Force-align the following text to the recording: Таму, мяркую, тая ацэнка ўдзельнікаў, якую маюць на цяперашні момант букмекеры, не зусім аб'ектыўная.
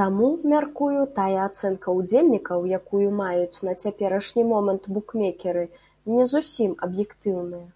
Таму, 0.00 0.28
мяркую, 0.52 1.02
тая 1.18 1.38
ацэнка 1.48 1.94
ўдзельнікаў, 1.98 2.58
якую 2.78 3.02
маюць 3.20 3.62
на 3.68 3.74
цяперашні 3.82 4.42
момант 4.54 4.90
букмекеры, 4.98 5.64
не 6.14 6.24
зусім 6.32 6.72
аб'ектыўная. 6.88 7.66